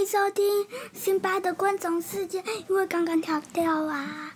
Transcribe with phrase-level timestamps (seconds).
[0.00, 2.42] 迎收听辛巴的观众世界。
[2.68, 4.32] 因为刚刚跳掉啊，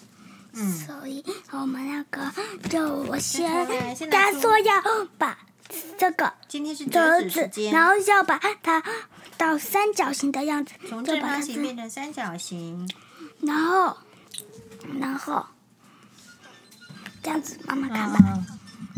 [0.52, 2.30] 嗯，所以我们那个
[2.68, 3.66] 就我先
[4.11, 4.82] 他说要
[5.16, 5.38] 把
[5.96, 6.35] 这个
[6.90, 8.82] 折纸，然后要把它
[9.38, 12.87] 到三角形的样子，从正方形变成三角形，
[13.40, 13.96] 然后
[15.01, 15.46] 然后
[17.23, 18.19] 这样子，妈妈看吧。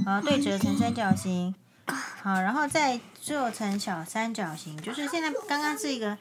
[0.04, 1.54] 好，对折成三角形。
[1.86, 6.18] 好，然后再做成小三角形，就是现在刚刚是一个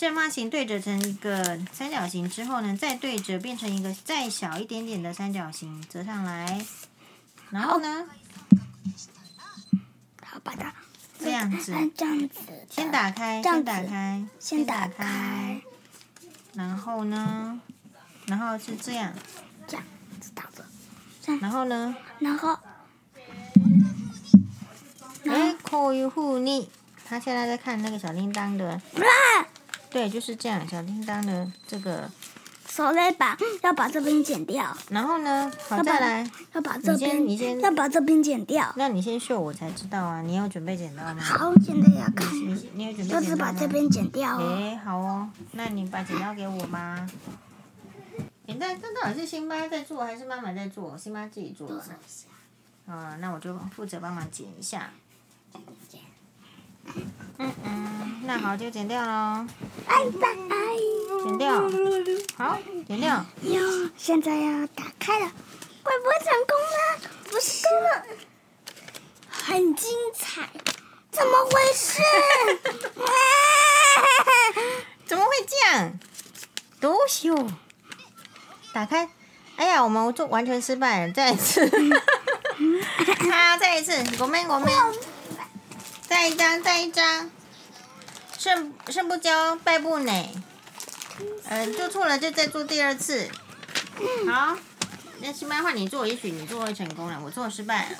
[0.00, 6.64] 正方形对折成一个三角形之后呢，再对折变成一个再小一点点的三角形，折上来，
[7.50, 8.06] 然后呢，
[10.24, 10.72] 好，把它
[11.18, 12.38] 这样子，这样子，
[12.70, 15.60] 先打开，先打开，先打开，
[16.54, 17.60] 然后呢，
[18.24, 19.12] 然后是这样，
[19.66, 19.84] 这样
[20.18, 20.64] 子打着，
[21.42, 22.58] 然后呢，然后。
[25.26, 26.70] 哎，可以护你。
[27.04, 28.80] 他现在在看那个小铃铛的。
[29.90, 32.08] 对，就是这样，小叮当的这个。
[32.68, 34.76] 手雷把要把这边剪掉。
[34.90, 35.50] 然后呢？
[35.68, 36.30] 好，再来。
[36.52, 37.26] 要把这边。
[37.26, 37.60] 你先，你先。
[37.60, 38.72] 要把这边剪掉。
[38.76, 40.22] 那你先秀我才知道啊！
[40.22, 41.20] 你有准备剪刀吗？
[41.20, 42.32] 好，现在要看。
[42.32, 43.20] 你你有准备剪刀吗？
[43.20, 44.38] 就是把这边剪掉。
[44.38, 45.28] 诶，好哦。
[45.50, 47.04] 那你把剪刀给我吧。
[48.46, 50.96] 现在这到底是辛巴在做还是妈妈在做？
[50.96, 51.82] 辛巴自己做的。
[52.86, 54.90] 啊，那我就负责帮忙剪一下。
[57.38, 59.46] 嗯嗯，那好，就剪掉喽。
[59.86, 60.28] 拜拜。
[61.24, 61.62] 剪掉。
[62.36, 63.24] 好，剪掉。
[63.42, 66.76] 哟，现在要打开了，会不会成功呢？
[67.30, 68.04] 不是了，
[69.28, 70.48] 很精彩，
[71.10, 72.02] 怎么回事？
[75.06, 75.98] 怎么会这样？
[76.80, 77.34] 多秀。
[78.72, 79.08] 打开。
[79.56, 81.66] 哎呀，我们做完全失败了，再一次。
[83.30, 84.68] 好，再一次，我们我们。
[86.10, 87.30] 再一张，再一张，
[88.36, 90.34] 胜胜不骄，败不馁。
[91.44, 93.30] 呃，做错了就再做第二次。
[94.26, 94.58] 好，
[95.20, 97.98] 那辛巴换你做，也许你做会成功了，我做失败了。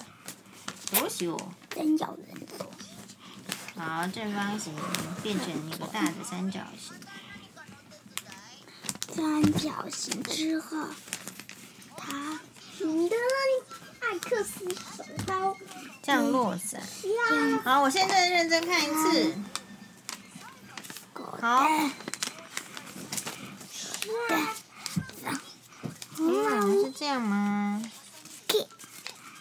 [0.90, 1.40] 多羞。
[1.70, 2.68] 真咬人做。
[3.76, 4.74] 好，正方形
[5.22, 6.96] 变成一个大的三角形。
[9.14, 10.88] 三角形之后，
[11.96, 12.40] 它
[12.80, 13.14] 你的
[14.00, 14.66] 艾克斯。
[16.10, 16.82] 降落伞。
[17.62, 19.32] 好，我现在认真看一次。
[21.40, 21.64] 好。
[26.18, 27.80] 嗯，是这样吗？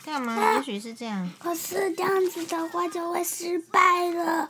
[0.05, 0.53] 这样吗？
[0.53, 1.27] 也许是这样。
[1.39, 4.47] 可是这样子的话就会失败了。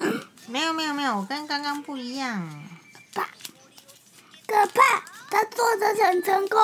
[0.47, 2.45] 没有没有没有，我跟刚刚不一样。
[3.13, 3.29] 可怕！
[4.45, 4.81] 可怕！
[5.31, 6.59] 他做的很成功。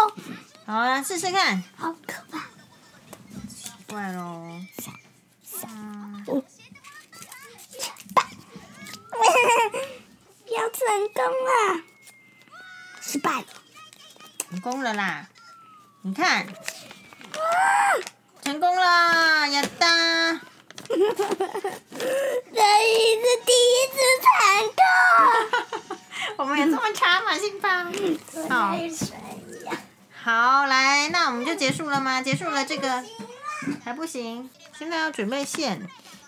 [0.65, 1.63] 好了，试试看。
[1.77, 2.39] 好可怕。
[3.47, 4.59] 奇怪喽。
[5.63, 6.25] 嗯，
[10.47, 11.81] 要成功了，
[13.01, 13.45] 失败了，
[14.49, 15.27] 成功了啦！
[16.01, 16.45] 你看，
[18.43, 20.41] 成功了，呀哒！
[20.87, 20.97] 这一
[23.17, 24.29] 次第一次成
[24.67, 24.75] 功。
[26.37, 27.37] 我们有这么差吗？
[27.37, 27.83] 辛巴？
[28.49, 28.77] 好，
[30.23, 32.21] 好，来，那我们就结束了吗？
[32.21, 33.03] 结束了这个
[33.84, 34.48] 还不行。
[34.78, 35.80] 现在要准备线，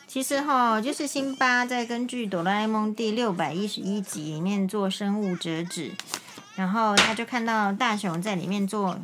[0.06, 5.93] 其实哈，就是辛巴在根据《哆啦 A 梦》第六百一十一集里面做生物折纸，
[6.56, 9.00] 然后他就看到大雄在里面做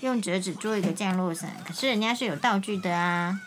[0.00, 3.40] 用折纸做一个降落伞，可是人家是有道具的啊。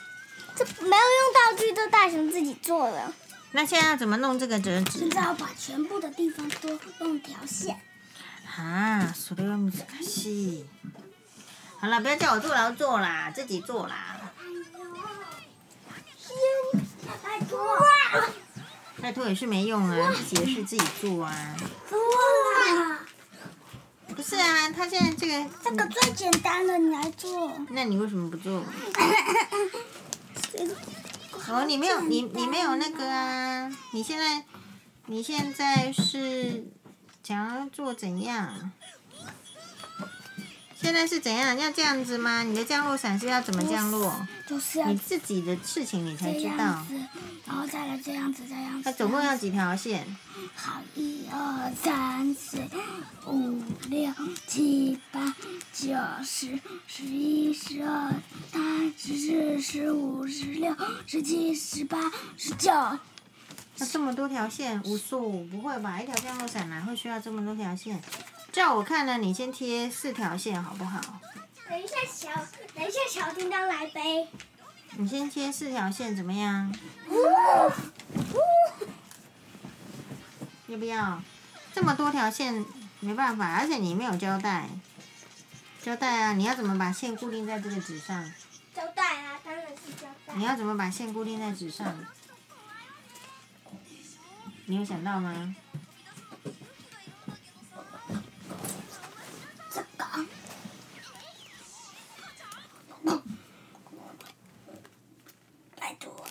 [0.56, 3.12] 这没有用道具的大雄自己做的。
[3.52, 5.00] 那现在要怎么弄这个折纸？
[5.00, 7.76] 现在要把全部的地方都弄条线。
[8.56, 9.72] 啊，それは难
[10.04, 10.66] しい。
[11.81, 14.17] 好了，不要叫我做劳作啦，自己做啦。
[17.23, 17.59] 拜托，
[19.01, 21.57] 拜托也是没用啊，自己也是自己做啊。
[21.89, 23.01] 做啊！
[24.15, 27.51] 不是啊，他现在这个这个最简单了，你来做。
[27.71, 28.63] 那你为什么不做？
[31.49, 33.71] 哦，你没有你你没有那个啊？
[33.93, 34.45] 你现在
[35.07, 36.67] 你现在是
[37.23, 38.73] 想要做怎样？
[40.89, 41.55] 现在是怎样？
[41.59, 42.43] 要这样子吗？
[42.43, 44.27] 你的降落伞是要怎么降落？
[44.47, 46.83] 就是要你自己的事情你才知道。
[47.45, 48.85] 然后再来这样子，这样子。
[48.85, 50.17] 它总共要几条线？
[50.55, 52.57] 好，一二三四
[53.27, 54.11] 五六
[54.47, 55.37] 七八
[55.75, 55.95] 九
[56.25, 58.17] 十十一十二十
[58.51, 60.75] 三十四十五十六
[61.07, 61.99] 十七十八
[62.39, 62.73] 十九。
[63.77, 66.01] 那这么多条线，无数不会吧？
[66.01, 68.01] 一条降落伞哪会需要这么多条线？
[68.51, 71.01] 照我看呢，你先贴四条线好不好？
[71.69, 72.29] 等一下小，
[72.75, 74.29] 等一下小叮当来呗。
[74.97, 76.75] 你先贴四条线怎么样？
[80.67, 81.23] 要不要？
[81.73, 82.65] 这么多条线
[83.01, 84.69] 没办法，而且你没有胶带，
[85.83, 88.25] 胶带啊，你要怎么把线固定在这个纸上？
[88.75, 90.35] 胶带啊，当然是胶带。
[90.35, 91.95] 你要怎么把线固定在纸上？
[94.67, 95.55] 你有想到吗？
[99.73, 100.27] 这个。
[105.77, 106.27] 拜托，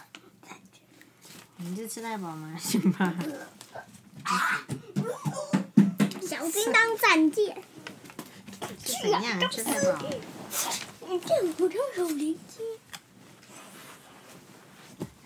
[1.58, 2.56] 你是吃太饱吗？
[2.62, 3.12] 行吧。
[6.22, 7.58] 小叮当战舰。
[8.86, 9.50] 是怎样？
[9.50, 9.98] 吃太饱？
[11.10, 12.62] 你这不就手灵机？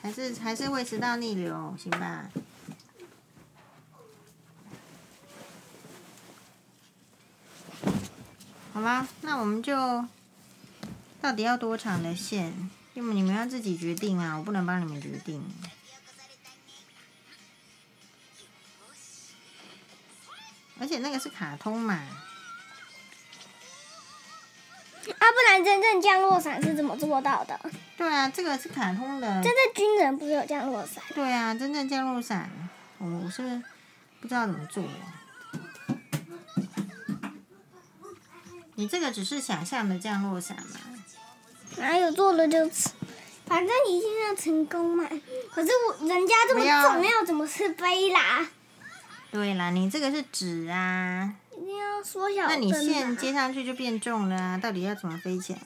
[0.01, 2.29] 还是还是胃食道逆流，行吧？
[8.71, 10.05] 好啦，那我们就
[11.19, 12.69] 到底要多长的线？
[12.93, 15.43] 因为你们要自己决定啊，我不能帮你们决定。
[20.81, 21.93] 而且那个是卡通嘛。
[21.93, 22.07] 啊，
[25.31, 27.59] 不然真正降落伞是怎么做到的？
[27.95, 29.27] 对啊，这个是卡通的。
[29.43, 31.03] 真正军人不是有降落伞？
[31.13, 32.49] 对啊，真正降落伞，
[32.97, 33.61] 我是
[34.19, 34.83] 不知道怎么做。
[38.75, 40.79] 你这个只是想象的降落伞嘛？
[41.77, 42.89] 哪有做了就吃，
[43.45, 45.07] 反正你现在成功嘛。
[45.53, 48.49] 可是我人家这么重，要怎么是飞啦？
[49.31, 51.33] 对啦，你这个是纸啊。
[51.51, 52.47] 一定要缩小。
[52.47, 54.57] 那你线接上去就变重了啊！
[54.57, 55.59] 到底要怎么飞起来？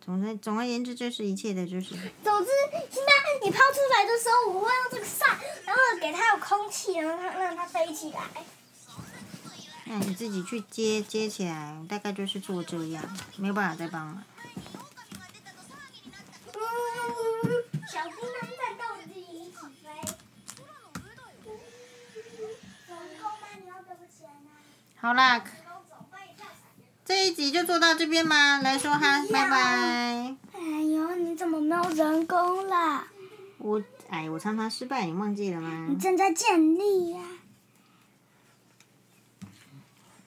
[0.00, 1.88] 总之，总而言之，就是一切的就是。
[2.22, 2.50] 总之，
[2.90, 3.12] 现在
[3.42, 5.26] 你抛出来的时候，我会用这个扇，
[5.64, 8.20] 然后给它有空气，然后它让它飞起来。
[9.86, 13.02] 那你自己去接接起来，大概就是做这样，
[13.36, 14.24] 没有办法再帮了。
[17.90, 19.88] 小叮当在斗地一起飞。
[25.04, 25.44] 好啦，
[27.04, 28.62] 这一集就做到这边吗？
[28.62, 30.34] 来说哈，拜拜。
[30.54, 33.04] 哎呦，你怎么没有人工了？
[33.58, 35.88] 我哎，我常常失败，你忘记了吗？
[35.90, 37.20] 你正在建立呀。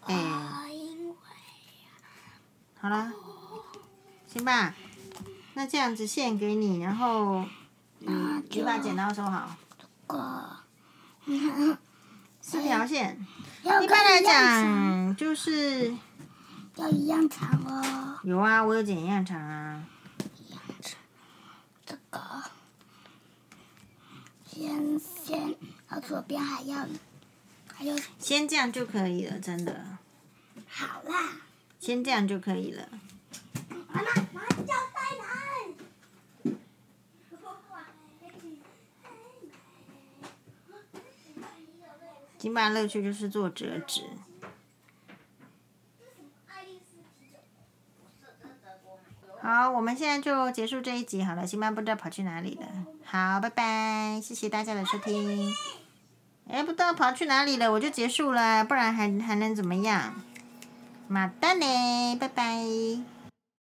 [0.06, 0.16] 哎，
[2.80, 3.12] 好了，
[4.32, 4.76] 行吧。
[5.56, 7.44] 那这样子献给你，然后
[8.02, 9.58] 嗯，你把剪刀收好。
[12.50, 13.20] 四条线，
[13.62, 15.94] 一般来讲就是
[16.78, 18.18] 要一样长哦。
[18.24, 19.84] 有啊，我有剪一样长啊。
[20.38, 20.98] 一样长，
[21.86, 22.22] 这个
[24.46, 25.42] 先先，
[25.90, 26.88] 然后左边还要。
[27.76, 29.86] 还有，先这样就可以了，真的。
[30.70, 31.34] 好啦。
[31.82, 32.88] 先这样就可以了。
[33.90, 35.28] 妈妈，拿胶带来。
[42.48, 44.06] 金巴乐趣就是做折纸。
[49.42, 51.46] 好，我们现在就结束这一集好了。
[51.46, 52.66] 辛巴不知道跑去哪里了。
[53.04, 55.54] 好，拜拜，谢谢大家的收听。
[56.48, 60.16] 哎，不知道跑去哪里了，我就结束了，不然还还能怎么样？
[61.10, 62.64] 马丹呢，拜拜。